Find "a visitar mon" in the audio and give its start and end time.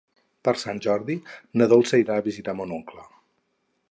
2.21-2.75